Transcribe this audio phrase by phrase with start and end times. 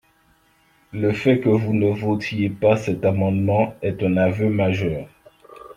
[0.93, 5.07] Le fait que vous ne votiez pas cet amendement est un aveu majeur